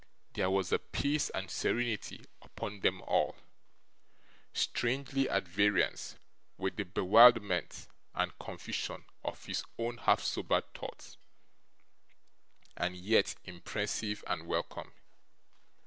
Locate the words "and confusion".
8.15-9.05